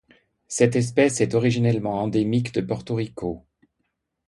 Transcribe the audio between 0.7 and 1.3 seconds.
espèce